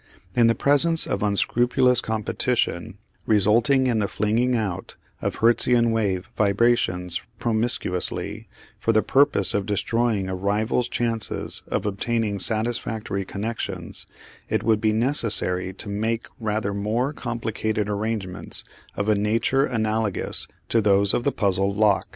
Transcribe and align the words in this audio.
In 0.35 0.47
the 0.47 0.55
presence 0.55 1.05
of 1.05 1.21
unscrupulous 1.21 2.01
competition, 2.01 2.97
resulting 3.27 3.85
in 3.85 3.99
the 3.99 4.07
flinging 4.07 4.55
out 4.55 4.95
of 5.21 5.35
Hertzian 5.41 5.91
wave 5.91 6.27
vibrations 6.35 7.21
promiscuously, 7.37 8.47
for 8.79 8.93
the 8.93 9.03
purpose 9.03 9.53
of 9.53 9.67
destroying 9.67 10.27
a 10.27 10.33
rival's 10.33 10.87
chances 10.89 11.61
of 11.67 11.85
obtaining 11.85 12.39
satisfactory 12.39 13.23
connections, 13.25 14.07
it 14.49 14.63
would 14.63 14.81
be 14.81 14.91
necessary 14.91 15.71
to 15.73 15.87
make 15.87 16.25
rather 16.39 16.73
more 16.73 17.13
complicated 17.13 17.87
arrangements 17.87 18.63
of 18.95 19.07
a 19.07 19.13
nature 19.13 19.67
analogous 19.67 20.47
to 20.69 20.81
those 20.81 21.13
of 21.13 21.23
the 21.25 21.31
puzzle 21.31 21.75
lock. 21.75 22.07